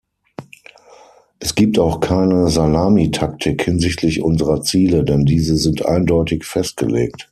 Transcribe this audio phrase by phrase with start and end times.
[1.37, 7.19] Es gibt auch keine Salamitaktik hinsichtlich unserer Ziele, denn diese sind eindeutig festgelegt.